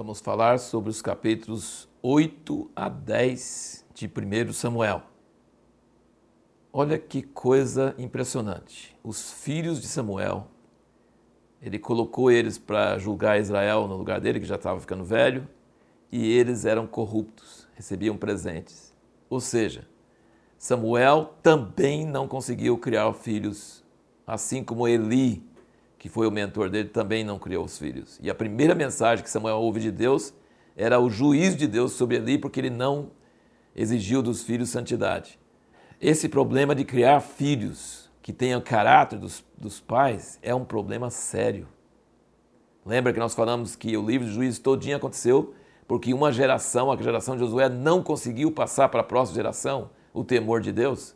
vamos 0.00 0.18
falar 0.18 0.58
sobre 0.58 0.88
os 0.88 1.02
capítulos 1.02 1.86
8 2.00 2.70
a 2.74 2.88
10 2.88 3.84
de 3.92 4.06
1 4.06 4.50
Samuel. 4.54 5.02
Olha 6.72 6.98
que 6.98 7.20
coisa 7.20 7.94
impressionante. 7.98 8.96
Os 9.04 9.30
filhos 9.30 9.78
de 9.78 9.86
Samuel, 9.86 10.46
ele 11.60 11.78
colocou 11.78 12.30
eles 12.30 12.56
para 12.56 12.96
julgar 12.96 13.38
Israel 13.38 13.86
no 13.86 13.94
lugar 13.94 14.22
dele, 14.22 14.40
que 14.40 14.46
já 14.46 14.54
estava 14.54 14.80
ficando 14.80 15.04
velho, 15.04 15.46
e 16.10 16.32
eles 16.32 16.64
eram 16.64 16.86
corruptos, 16.86 17.68
recebiam 17.74 18.16
presentes. 18.16 18.94
Ou 19.28 19.38
seja, 19.38 19.86
Samuel 20.56 21.34
também 21.42 22.06
não 22.06 22.26
conseguiu 22.26 22.78
criar 22.78 23.12
filhos, 23.12 23.84
assim 24.26 24.64
como 24.64 24.88
Eli 24.88 25.44
que 26.00 26.08
foi 26.08 26.26
o 26.26 26.30
mentor 26.30 26.70
dele, 26.70 26.88
também 26.88 27.22
não 27.22 27.38
criou 27.38 27.62
os 27.62 27.78
filhos. 27.78 28.18
E 28.22 28.30
a 28.30 28.34
primeira 28.34 28.74
mensagem 28.74 29.22
que 29.22 29.28
Samuel 29.28 29.58
ouve 29.58 29.80
de 29.80 29.92
Deus 29.92 30.32
era 30.74 30.98
o 30.98 31.10
juízo 31.10 31.58
de 31.58 31.66
Deus 31.66 31.92
sobre 31.92 32.16
Eli, 32.16 32.38
porque 32.38 32.58
ele 32.58 32.70
não 32.70 33.10
exigiu 33.76 34.22
dos 34.22 34.42
filhos 34.42 34.70
santidade. 34.70 35.38
Esse 36.00 36.26
problema 36.26 36.74
de 36.74 36.86
criar 36.86 37.20
filhos 37.20 38.10
que 38.22 38.32
tenham 38.32 38.62
caráter 38.62 39.18
dos, 39.18 39.44
dos 39.58 39.78
pais 39.78 40.38
é 40.40 40.54
um 40.54 40.64
problema 40.64 41.10
sério. 41.10 41.68
Lembra 42.84 43.12
que 43.12 43.20
nós 43.20 43.34
falamos 43.34 43.76
que 43.76 43.94
o 43.94 44.06
livro 44.06 44.26
de 44.26 44.32
juízes 44.32 44.58
todinho 44.58 44.96
aconteceu 44.96 45.54
porque 45.86 46.14
uma 46.14 46.32
geração, 46.32 46.90
a 46.90 46.96
geração 46.96 47.34
de 47.34 47.40
Josué, 47.40 47.68
não 47.68 48.02
conseguiu 48.02 48.50
passar 48.50 48.88
para 48.88 49.00
a 49.02 49.04
próxima 49.04 49.34
geração 49.34 49.90
o 50.14 50.24
temor 50.24 50.62
de 50.62 50.72
Deus? 50.72 51.14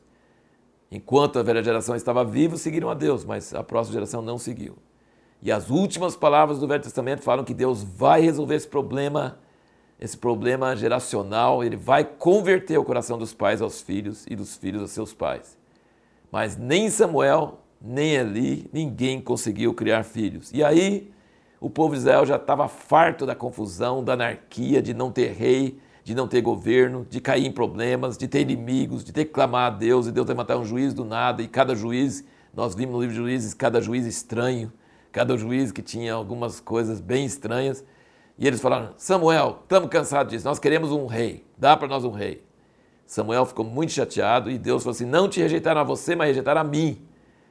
Enquanto 0.94 1.40
a 1.40 1.42
velha 1.42 1.60
geração 1.60 1.96
estava 1.96 2.24
viva, 2.24 2.56
seguiram 2.56 2.88
a 2.88 2.94
Deus, 2.94 3.24
mas 3.24 3.52
a 3.52 3.64
próxima 3.64 3.94
geração 3.94 4.22
não 4.22 4.38
seguiu. 4.38 4.76
E 5.42 5.50
as 5.50 5.68
últimas 5.68 6.14
palavras 6.14 6.60
do 6.60 6.68
Velho 6.68 6.84
Testamento 6.84 7.20
falam 7.20 7.44
que 7.44 7.52
Deus 7.52 7.82
vai 7.82 8.20
resolver 8.20 8.54
esse 8.54 8.68
problema, 8.68 9.36
esse 9.98 10.16
problema 10.16 10.76
geracional, 10.76 11.64
ele 11.64 11.76
vai 11.76 12.04
converter 12.04 12.78
o 12.78 12.84
coração 12.84 13.18
dos 13.18 13.34
pais 13.34 13.60
aos 13.60 13.82
filhos 13.82 14.24
e 14.30 14.36
dos 14.36 14.56
filhos 14.56 14.82
aos 14.82 14.92
seus 14.92 15.12
pais. 15.12 15.58
Mas 16.30 16.56
nem 16.56 16.88
Samuel, 16.88 17.58
nem 17.80 18.14
Eli, 18.14 18.70
ninguém 18.72 19.20
conseguiu 19.20 19.74
criar 19.74 20.04
filhos. 20.04 20.52
E 20.52 20.62
aí 20.62 21.12
o 21.60 21.68
povo 21.68 21.94
de 21.94 22.02
Israel 22.02 22.24
já 22.24 22.36
estava 22.36 22.68
farto 22.68 23.26
da 23.26 23.34
confusão, 23.34 24.04
da 24.04 24.12
anarquia, 24.12 24.80
de 24.80 24.94
não 24.94 25.10
ter 25.10 25.32
rei, 25.32 25.76
de 26.04 26.14
não 26.14 26.28
ter 26.28 26.42
governo, 26.42 27.06
de 27.08 27.18
cair 27.18 27.46
em 27.46 27.50
problemas, 27.50 28.18
de 28.18 28.28
ter 28.28 28.42
inimigos, 28.42 29.02
de 29.02 29.10
ter 29.10 29.24
que 29.24 29.32
clamar 29.32 29.72
a 29.72 29.74
Deus 29.74 30.06
e 30.06 30.12
Deus 30.12 30.28
matar 30.34 30.58
um 30.58 30.64
juiz 30.64 30.92
do 30.92 31.02
nada. 31.02 31.42
E 31.42 31.48
cada 31.48 31.74
juiz, 31.74 32.22
nós 32.52 32.74
vimos 32.74 32.94
no 32.94 33.00
livro 33.00 33.14
de 33.14 33.20
juízes, 33.22 33.54
cada 33.54 33.80
juiz 33.80 34.04
estranho, 34.04 34.70
cada 35.10 35.34
juiz 35.34 35.72
que 35.72 35.80
tinha 35.80 36.12
algumas 36.12 36.60
coisas 36.60 37.00
bem 37.00 37.24
estranhas. 37.24 37.82
E 38.38 38.46
eles 38.46 38.60
falaram: 38.60 38.90
Samuel, 38.98 39.60
estamos 39.62 39.88
cansados 39.88 40.30
disso, 40.30 40.46
nós 40.46 40.58
queremos 40.58 40.92
um 40.92 41.06
rei, 41.06 41.42
dá 41.56 41.74
para 41.74 41.88
nós 41.88 42.04
um 42.04 42.10
rei. 42.10 42.44
Samuel 43.06 43.46
ficou 43.46 43.64
muito 43.64 43.92
chateado 43.92 44.50
e 44.50 44.58
Deus 44.58 44.82
falou 44.82 44.94
assim: 44.94 45.06
Não 45.06 45.26
te 45.26 45.40
rejeitaram 45.40 45.80
a 45.80 45.84
você, 45.84 46.14
mas 46.14 46.28
rejeitaram 46.28 46.60
a 46.60 46.64
mim. 46.64 47.00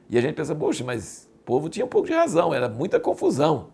E 0.08 0.16
a 0.16 0.20
gente 0.20 0.34
pensa: 0.36 0.54
Poxa, 0.54 0.84
mas 0.84 1.28
o 1.40 1.44
povo 1.44 1.68
tinha 1.68 1.84
um 1.84 1.88
pouco 1.88 2.06
de 2.06 2.14
razão, 2.14 2.54
era 2.54 2.68
muita 2.68 3.00
confusão. 3.00 3.70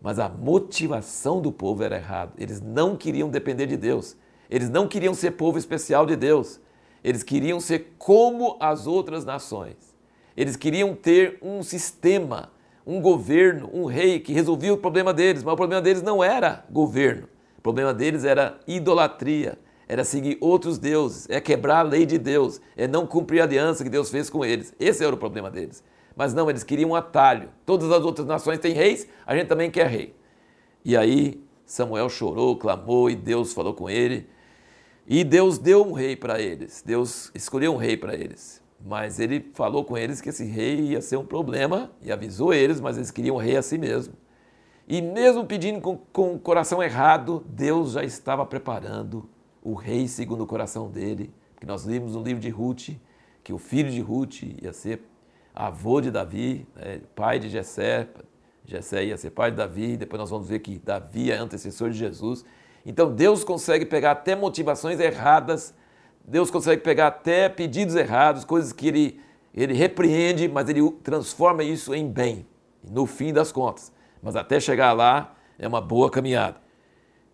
Mas 0.00 0.18
a 0.18 0.28
motivação 0.28 1.40
do 1.40 1.52
povo 1.52 1.82
era 1.82 1.96
errada. 1.96 2.32
Eles 2.38 2.60
não 2.60 2.96
queriam 2.96 3.28
depender 3.28 3.66
de 3.66 3.76
Deus. 3.76 4.16
Eles 4.48 4.70
não 4.70 4.88
queriam 4.88 5.14
ser 5.14 5.32
povo 5.32 5.58
especial 5.58 6.06
de 6.06 6.16
Deus. 6.16 6.60
Eles 7.04 7.22
queriam 7.22 7.60
ser 7.60 7.94
como 7.98 8.56
as 8.60 8.86
outras 8.86 9.24
nações. 9.24 9.76
Eles 10.36 10.56
queriam 10.56 10.94
ter 10.94 11.38
um 11.42 11.62
sistema, 11.62 12.50
um 12.86 13.00
governo, 13.00 13.70
um 13.72 13.84
rei 13.84 14.20
que 14.20 14.32
resolvia 14.32 14.72
o 14.72 14.78
problema 14.78 15.12
deles. 15.12 15.42
Mas 15.42 15.52
o 15.52 15.56
problema 15.56 15.82
deles 15.82 16.02
não 16.02 16.24
era 16.24 16.64
governo. 16.70 17.28
O 17.58 17.62
problema 17.62 17.92
deles 17.92 18.24
era 18.24 18.58
idolatria, 18.66 19.58
era 19.86 20.02
seguir 20.02 20.38
outros 20.40 20.78
deuses, 20.78 21.26
é 21.28 21.40
quebrar 21.42 21.80
a 21.80 21.82
lei 21.82 22.06
de 22.06 22.16
Deus, 22.16 22.58
é 22.74 22.88
não 22.88 23.06
cumprir 23.06 23.40
a 23.40 23.44
aliança 23.44 23.84
que 23.84 23.90
Deus 23.90 24.08
fez 24.08 24.30
com 24.30 24.42
eles. 24.42 24.74
Esse 24.80 25.04
era 25.04 25.14
o 25.14 25.18
problema 25.18 25.50
deles. 25.50 25.84
Mas 26.20 26.34
não, 26.34 26.50
eles 26.50 26.62
queriam 26.62 26.90
um 26.90 26.94
atalho. 26.94 27.48
Todas 27.64 27.90
as 27.90 28.04
outras 28.04 28.26
nações 28.26 28.58
têm 28.58 28.74
reis, 28.74 29.08
a 29.26 29.34
gente 29.34 29.48
também 29.48 29.70
quer 29.70 29.86
rei. 29.86 30.14
E 30.84 30.94
aí 30.94 31.42
Samuel 31.64 32.10
chorou, 32.10 32.58
clamou 32.58 33.08
e 33.08 33.16
Deus 33.16 33.54
falou 33.54 33.72
com 33.72 33.88
ele. 33.88 34.28
E 35.06 35.24
Deus 35.24 35.56
deu 35.56 35.82
um 35.82 35.92
rei 35.92 36.14
para 36.14 36.38
eles. 36.38 36.82
Deus 36.84 37.30
escolheu 37.34 37.72
um 37.72 37.78
rei 37.78 37.96
para 37.96 38.14
eles. 38.14 38.62
Mas 38.84 39.18
ele 39.18 39.50
falou 39.54 39.82
com 39.82 39.96
eles 39.96 40.20
que 40.20 40.28
esse 40.28 40.44
rei 40.44 40.88
ia 40.88 41.00
ser 41.00 41.16
um 41.16 41.24
problema 41.24 41.90
e 42.02 42.12
avisou 42.12 42.52
eles, 42.52 42.82
mas 42.82 42.98
eles 42.98 43.10
queriam 43.10 43.36
um 43.36 43.38
rei 43.38 43.56
a 43.56 43.62
si 43.62 43.78
mesmo. 43.78 44.12
E 44.86 45.00
mesmo 45.00 45.46
pedindo 45.46 45.80
com, 45.80 45.96
com 46.12 46.34
o 46.34 46.38
coração 46.38 46.82
errado, 46.82 47.42
Deus 47.48 47.92
já 47.92 48.04
estava 48.04 48.44
preparando 48.44 49.26
o 49.62 49.72
rei 49.72 50.06
segundo 50.06 50.44
o 50.44 50.46
coração 50.46 50.90
dele. 50.90 51.32
Que 51.58 51.64
nós 51.64 51.86
vimos 51.86 52.14
no 52.14 52.22
livro 52.22 52.42
de 52.42 52.50
Ruth 52.50 52.90
que 53.42 53.54
o 53.54 53.58
filho 53.58 53.90
de 53.90 54.02
Ruth 54.02 54.42
ia 54.62 54.74
ser 54.74 55.09
avô 55.54 56.00
de 56.00 56.10
Davi, 56.10 56.66
né, 56.76 57.00
pai 57.14 57.38
de 57.38 57.48
Jessé, 57.48 58.08
Jessé 58.64 59.06
ia 59.06 59.16
ser 59.16 59.30
pai 59.30 59.50
de 59.50 59.56
Davi, 59.56 59.96
depois 59.96 60.20
nós 60.20 60.30
vamos 60.30 60.48
ver 60.48 60.60
que 60.60 60.78
Davi 60.78 61.30
é 61.30 61.36
antecessor 61.36 61.90
de 61.90 61.98
Jesus. 61.98 62.44
Então 62.86 63.12
Deus 63.12 63.42
consegue 63.42 63.84
pegar 63.84 64.12
até 64.12 64.36
motivações 64.36 65.00
erradas, 65.00 65.74
Deus 66.24 66.50
consegue 66.50 66.82
pegar 66.82 67.08
até 67.08 67.48
pedidos 67.48 67.96
errados, 67.96 68.44
coisas 68.44 68.72
que 68.72 68.86
ele, 68.86 69.20
ele 69.52 69.74
repreende, 69.74 70.48
mas 70.48 70.68
ele 70.68 70.88
transforma 71.02 71.64
isso 71.64 71.94
em 71.94 72.08
bem, 72.08 72.46
no 72.88 73.06
fim 73.06 73.32
das 73.32 73.50
contas. 73.50 73.92
Mas 74.22 74.36
até 74.36 74.60
chegar 74.60 74.92
lá 74.92 75.34
é 75.58 75.66
uma 75.66 75.80
boa 75.80 76.10
caminhada. 76.10 76.56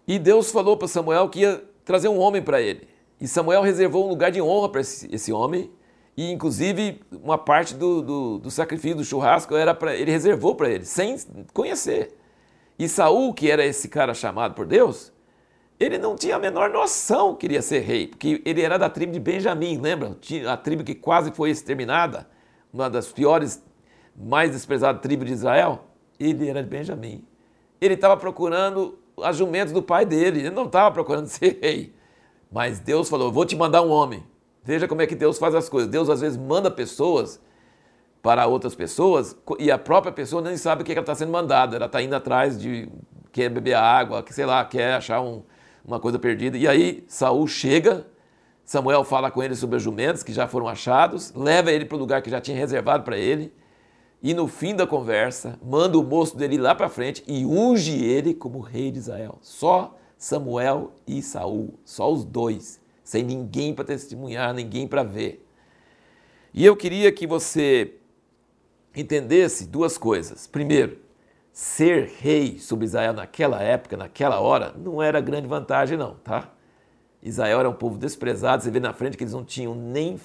E 0.07 0.19
Deus 0.19 0.51
falou 0.51 0.77
para 0.77 0.89
Samuel 0.89 1.29
que 1.29 1.41
ia 1.41 1.63
trazer 1.85 2.09
um 2.09 2.19
homem 2.19 2.41
para 2.41 2.61
ele. 2.61 2.89
E 3.21 3.27
Samuel 3.27 3.63
reservou 3.63 4.07
um 4.07 4.09
lugar 4.09 4.31
de 4.31 4.41
honra 4.41 4.69
para 4.69 4.81
esse, 4.81 5.13
esse 5.15 5.33
homem, 5.33 5.71
e 6.17 6.33
inclusive 6.33 7.01
uma 7.13 7.37
parte 7.37 7.75
do, 7.75 8.01
do, 8.01 8.39
do 8.39 8.51
sacrifício 8.51 8.97
do 8.97 9.05
churrasco 9.05 9.55
era 9.55 9.75
para 9.75 9.95
ele 9.95 10.11
reservou 10.11 10.55
para 10.55 10.71
ele, 10.71 10.85
sem 10.85 11.17
conhecer. 11.53 12.17
E 12.79 12.89
Saul, 12.89 13.35
que 13.35 13.51
era 13.51 13.65
esse 13.65 13.89
cara 13.89 14.15
chamado 14.15 14.55
por 14.55 14.67
Deus, 14.67 15.13
ele 15.79 15.99
não 15.99 16.17
tinha 16.17 16.37
a 16.37 16.39
menor 16.39 16.71
noção 16.71 17.35
que 17.35 17.41
queria 17.41 17.61
ser 17.61 17.81
rei, 17.81 18.07
porque 18.07 18.43
ele 18.45 18.63
era 18.63 18.79
da 18.79 18.89
tribo 18.89 19.13
de 19.13 19.21
Benjamim, 19.21 19.79
lembra? 19.79 20.17
A 20.51 20.57
tribo 20.57 20.83
que 20.83 20.95
quase 20.95 21.31
foi 21.33 21.51
exterminada, 21.51 22.27
uma 22.73 22.89
das 22.89 23.13
piores, 23.13 23.63
mais 24.17 24.51
desprezadas 24.51 25.03
tribos 25.03 25.27
de 25.27 25.35
Israel. 25.35 25.85
Ele 26.19 26.49
era 26.49 26.63
de 26.63 26.69
Benjamim. 26.69 27.23
Ele 27.79 27.93
estava 27.93 28.17
procurando 28.17 28.99
as 29.23 29.37
jumentos 29.37 29.73
do 29.73 29.83
pai 29.83 30.07
dele, 30.07 30.41
ele 30.41 30.51
não 30.51 30.65
estava 30.65 30.91
procurando 30.91 31.27
ser 31.29 31.59
rei. 31.61 31.95
Mas 32.51 32.79
Deus 32.79 33.09
falou: 33.09 33.31
Vou 33.31 33.45
te 33.45 33.55
mandar 33.55 33.83
um 33.83 33.91
homem 33.91 34.25
Veja 34.67 34.89
como 34.89 35.01
é 35.01 35.07
que 35.07 35.15
Deus 35.15 35.39
faz 35.39 35.55
as 35.55 35.69
coisas. 35.69 35.89
Deus 35.89 36.11
às 36.11 36.21
vezes 36.21 36.37
manda 36.37 36.69
pessoas 36.69 37.41
para 38.21 38.49
outras 38.49 38.75
pessoas 38.75 39.37
e 39.61 39.71
a 39.71 39.79
própria 39.79 40.13
pessoa 40.13 40.43
nem 40.43 40.57
sabe 40.57 40.83
o 40.83 40.85
que 40.85 40.91
ela 40.91 41.03
está 41.03 41.15
sendo 41.15 41.31
mandada. 41.31 41.77
Ela 41.77 41.87
está 41.87 42.03
indo 42.03 42.17
atrás 42.17 42.59
de 42.61 42.89
quer 43.31 43.49
beber 43.49 43.75
água, 43.75 44.25
que 44.25 44.35
sei 44.35 44.45
lá, 44.45 44.65
quer 44.65 44.95
achar 44.95 45.21
um, 45.21 45.45
uma 45.85 46.01
coisa 46.01 46.19
perdida. 46.19 46.59
E 46.59 46.67
aí 46.67 47.05
Saul 47.07 47.47
chega, 47.47 48.09
Samuel 48.65 49.05
fala 49.05 49.31
com 49.31 49.41
ele 49.41 49.55
sobre 49.55 49.77
os 49.77 49.85
jumentos 49.85 50.25
que 50.25 50.33
já 50.33 50.49
foram 50.49 50.67
achados, 50.67 51.33
leva 51.33 51.71
ele 51.71 51.85
para 51.85 51.97
o 51.97 52.01
lugar 52.01 52.21
que 52.21 52.29
já 52.29 52.41
tinha 52.41 52.57
reservado 52.57 53.05
para 53.05 53.17
ele. 53.17 53.55
E 54.21 54.35
no 54.35 54.49
fim 54.49 54.75
da 54.75 54.85
conversa, 54.85 55.61
manda 55.63 55.97
o 55.97 56.03
moço 56.03 56.37
dele 56.37 56.59
lá 56.59 56.75
para 56.75 56.89
frente 56.89 57.23
e 57.29 57.47
unge 57.47 58.03
ele 58.05 58.35
como 58.35 58.59
rei 58.59 58.91
de 58.91 58.99
Israel. 58.99 59.39
Só 59.43 59.97
Samuel 60.19 60.91
e 61.07 61.23
Saul, 61.23 61.79
só 61.85 62.13
os 62.13 62.25
dois 62.25 62.85
sem 63.07 63.23
ninguém 63.23 63.73
para 63.73 63.85
testemunhar, 63.85 64.53
ninguém 64.53 64.89
para 64.89 65.05
ver. 65.05 65.47
E 66.53 66.67
eu 66.67 66.77
queria 66.77 67.13
que 67.13 67.25
você 67.25 67.95
entendesse 68.97 69.65
duas 69.65 69.97
coisas. 69.97 70.49
Primeiro, 70.49 70.99
ser 71.53 72.11
rei 72.19 72.59
sobre 72.59 72.85
Israel 72.85 73.13
naquela 73.13 73.63
época, 73.63 73.97
naquela 73.97 74.41
hora, 74.41 74.75
não 74.77 75.01
era 75.01 75.21
grande 75.21 75.47
vantagem, 75.47 75.97
não, 75.97 76.17
tá? 76.17 76.51
Israel 77.23 77.61
era 77.61 77.71
um 77.71 77.75
povo 77.75 77.97
desprezado, 77.97 78.65
você 78.65 78.73
vê 78.73 78.81
na 78.81 78.93
frente 78.93 79.17
que 79.17 79.23
eles 79.23 79.33
não 79.33 79.45
tinham 79.45 79.73
nem 79.73 80.19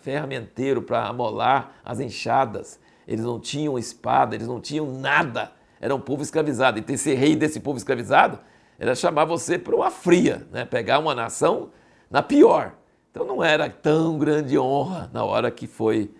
ferramenteiro 0.00 0.82
para 0.82 1.06
amolar 1.06 1.76
as 1.84 2.00
enxadas, 2.00 2.80
eles 3.06 3.24
não 3.24 3.38
tinham 3.38 3.78
espada, 3.78 4.34
eles 4.34 4.48
não 4.48 4.60
tinham 4.60 4.90
nada, 4.90 5.52
era 5.80 5.94
um 5.94 6.00
povo 6.00 6.22
escravizado. 6.22 6.80
E 6.80 6.82
ter 6.82 6.98
ser 6.98 7.14
rei 7.14 7.36
desse 7.36 7.60
povo 7.60 7.78
escravizado 7.78 8.40
era 8.76 8.92
chamar 8.96 9.24
você 9.24 9.56
para 9.56 9.76
uma 9.76 9.90
fria, 9.92 10.48
né? 10.50 10.64
pegar 10.64 10.98
uma 10.98 11.14
nação 11.14 11.70
na 12.14 12.22
pior. 12.22 12.76
Então 13.10 13.26
não 13.26 13.42
era 13.42 13.68
tão 13.68 14.16
grande 14.16 14.56
honra 14.56 15.10
na 15.12 15.24
hora 15.24 15.50
que 15.50 15.66
foi 15.66 16.12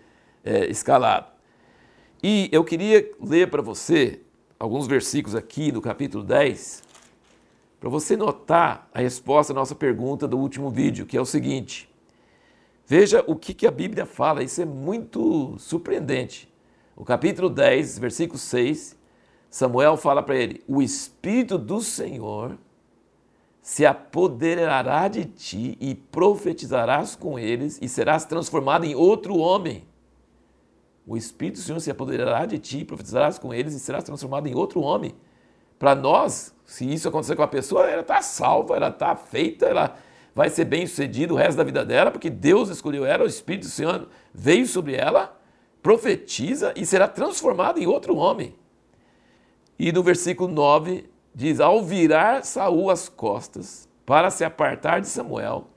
é, 0.43 0.65
escalado. 0.65 1.27
E 2.21 2.49
eu 2.51 2.65
queria 2.65 3.09
ler 3.21 3.49
para 3.49 3.61
você 3.61 4.19
alguns 4.59 4.87
versículos 4.87 5.35
aqui 5.35 5.71
do 5.71 5.79
capítulo 5.81 6.21
10, 6.21 6.83
para 7.79 7.89
você 7.89 8.17
notar 8.17 8.89
a 8.93 8.99
resposta 8.99 9.53
à 9.53 9.55
nossa 9.55 9.73
pergunta 9.73 10.27
do 10.27 10.37
último 10.37 10.69
vídeo, 10.69 11.05
que 11.05 11.15
é 11.15 11.21
o 11.21 11.25
seguinte. 11.25 11.89
Veja 12.85 13.23
o 13.25 13.33
que, 13.33 13.53
que 13.53 13.65
a 13.65 13.71
Bíblia 13.71 14.05
fala, 14.05 14.43
isso 14.43 14.61
é 14.61 14.65
muito 14.65 15.55
surpreendente. 15.57 16.53
O 16.93 17.05
capítulo 17.05 17.49
10, 17.49 17.99
versículo 17.99 18.37
6, 18.37 18.97
Samuel 19.49 19.95
fala 19.95 20.21
para 20.21 20.35
ele: 20.35 20.61
O 20.67 20.81
Espírito 20.81 21.57
do 21.57 21.79
Senhor 21.79 22.57
se 23.65 23.83
apoderará 23.83 25.07
de 25.07 25.25
ti 25.25 25.75
e 25.81 25.95
profetizarás 25.95 27.15
com 27.15 27.39
eles 27.39 27.79
e 27.81 27.89
serás 27.89 28.23
transformado 28.23 28.85
em 28.85 28.93
outro 28.93 29.37
homem. 29.37 29.87
O 31.03 31.17
Espírito 31.17 31.55
do 31.55 31.61
Senhor 31.61 31.79
se 31.79 31.89
apoderará 31.89 32.45
de 32.45 32.59
ti, 32.59 32.85
profetizarás 32.85 33.39
com 33.39 33.51
eles 33.51 33.73
e 33.73 33.79
serás 33.79 34.03
transformado 34.03 34.45
em 34.45 34.53
outro 34.53 34.81
homem. 34.81 35.15
Para 35.79 35.95
nós, 35.95 36.55
se 36.63 36.85
isso 36.87 37.09
acontecer 37.09 37.35
com 37.35 37.41
a 37.41 37.47
pessoa, 37.47 37.89
ela 37.89 38.03
está 38.03 38.21
salva, 38.21 38.75
ela 38.75 38.89
está 38.89 39.15
feita, 39.15 39.65
ela 39.65 39.97
vai 40.35 40.51
ser 40.51 40.65
bem 40.65 40.85
sucedida 40.85 41.33
o 41.33 41.37
resto 41.37 41.57
da 41.57 41.63
vida 41.63 41.83
dela, 41.83 42.11
porque 42.11 42.29
Deus 42.29 42.69
escolheu 42.69 43.03
ela, 43.03 43.23
o 43.23 43.27
Espírito 43.27 43.63
do 43.63 43.71
Senhor 43.71 44.07
veio 44.31 44.67
sobre 44.67 44.93
ela, 44.93 45.41
profetiza 45.81 46.71
e 46.75 46.85
será 46.85 47.07
transformada 47.07 47.79
em 47.79 47.87
outro 47.87 48.15
homem. 48.15 48.53
E 49.79 49.91
no 49.91 50.03
versículo 50.03 50.53
9 50.53 51.14
diz: 51.35 51.59
Ao 51.59 51.83
virar 51.83 52.45
Saul 52.45 52.89
as 52.89 53.09
costas 53.09 53.87
para 54.05 54.31
se 54.31 54.45
apartar 54.45 55.01
de 55.01 55.07
Samuel, 55.07 55.67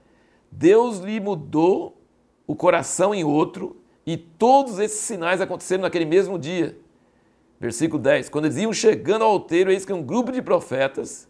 Deus 0.50 0.98
lhe 1.00 1.18
mudou 1.18 2.00
o 2.46 2.54
coração 2.54 3.14
em 3.14 3.24
outro, 3.24 3.76
e 4.06 4.16
todos 4.16 4.78
esses 4.78 5.00
sinais 5.00 5.40
aconteceram 5.40 5.82
naquele 5.82 6.06
mesmo 6.06 6.38
dia. 6.38 6.78
Versículo 7.60 8.00
10: 8.00 8.28
Quando 8.28 8.44
eles 8.44 8.56
iam 8.56 8.72
chegando 8.72 9.24
ao 9.24 9.32
alteiro, 9.32 9.70
eis 9.70 9.84
que 9.84 9.92
um 9.92 10.02
grupo 10.02 10.30
de 10.30 10.40
profetas 10.40 11.28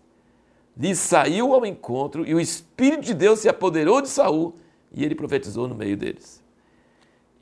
lhe 0.76 0.94
saiu 0.94 1.54
ao 1.54 1.66
encontro, 1.66 2.24
e 2.24 2.34
o 2.34 2.40
Espírito 2.40 3.02
de 3.02 3.14
Deus 3.14 3.40
se 3.40 3.48
apoderou 3.48 4.00
de 4.00 4.08
Saul, 4.08 4.54
e 4.92 5.04
ele 5.04 5.14
profetizou 5.14 5.66
no 5.66 5.74
meio 5.74 5.96
deles. 5.96 6.42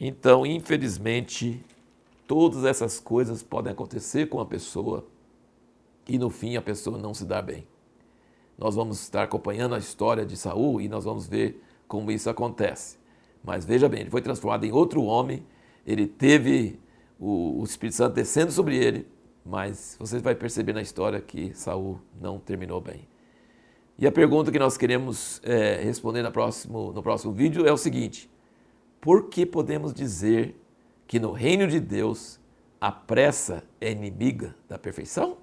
Então, 0.01 0.47
infelizmente, 0.47 1.63
todas 2.27 2.65
essas 2.65 2.99
coisas 2.99 3.43
podem 3.43 3.73
acontecer 3.73 4.27
com 4.27 4.41
a 4.41 4.47
pessoa 4.47 5.07
e 6.09 6.19
no 6.19 6.31
fim 6.31 6.57
a 6.57 6.63
pessoa 6.63 6.99
não 6.99 7.13
se 7.13 7.25
dá 7.25 7.43
bem. 7.43 7.67
Nós 8.59 8.75
vamos 8.75 9.01
estar 9.03 9.23
acompanhando 9.23 9.75
a 9.75 9.79
história 9.79 10.25
de 10.25 10.37
Saul 10.37 10.81
e 10.81 10.89
nós 10.89 11.05
vamos 11.05 11.27
ver 11.27 11.63
como 11.87 12.11
isso 12.11 12.31
acontece. 12.31 12.99
Mas 13.45 13.65
veja 13.65 13.89
bem, 13.89 14.01
ele 14.01 14.11
foi 14.11 14.23
transformado 14.23 14.65
em 14.65 14.73
outro 14.73 15.03
homem, 15.03 15.45
ele 15.87 16.07
teve 16.07 16.81
o, 17.19 17.63
Espírito 17.65 17.97
Santo 17.97 18.15
descendo 18.15 18.51
sobre 18.51 18.77
ele, 18.77 19.07
mas 19.45 19.97
você 19.99 20.19
vai 20.19 20.35
perceber 20.35 20.73
na 20.73 20.83
história 20.83 21.21
que 21.21 21.55
Saul 21.55 22.01
não 22.21 22.39
terminou 22.39 22.81
bem. 22.81 23.07
E 23.99 24.07
a 24.07 24.13
pergunta 24.13 24.51
que 24.51 24.59
nós 24.59 24.77
queremos 24.77 25.41
é, 25.45 25.81
responder 25.83 26.23
no 26.23 26.33
próximo, 26.33 26.93
no 26.93 27.03
próximo 27.03 27.33
vídeo 27.33 27.67
é 27.67 27.73
o 27.73 27.77
seguinte: 27.77 28.29
por 29.01 29.29
que 29.29 29.47
podemos 29.47 29.95
dizer 29.95 30.61
que 31.07 31.21
no 31.21 31.33
reino 31.33 31.67
de 31.67 31.79
Deus 31.79 32.41
a 32.81 32.91
pressa 32.91 33.63
é 33.81 33.91
inimiga 33.93 34.55
da 34.69 34.79
perfeição? 34.79 35.39